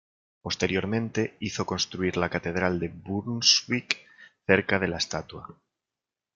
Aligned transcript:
Posteriormente 0.41 1.37
hizo 1.41 1.67
construir 1.67 2.17
la 2.17 2.27
catedral 2.31 2.79
de 2.79 2.87
Brunswick 2.87 3.99
cerca 4.47 4.79
de 4.79 4.87
la 4.87 4.97
estatua. 4.97 5.55